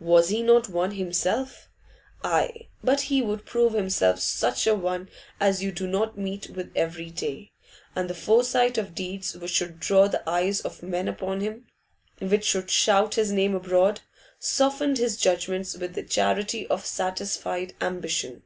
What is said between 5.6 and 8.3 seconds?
you do not meet with every day; and the